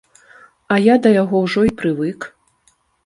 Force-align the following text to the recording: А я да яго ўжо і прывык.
А 0.75 0.77
я 0.83 0.95
да 1.03 1.09
яго 1.21 1.41
ўжо 1.45 1.67
і 1.69 1.75
прывык. 1.83 2.19